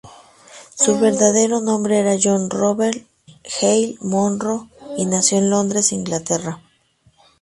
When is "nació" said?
5.05-5.37